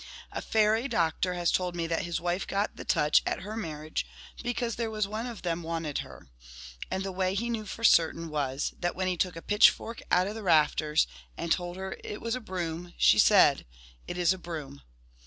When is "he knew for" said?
7.35-7.83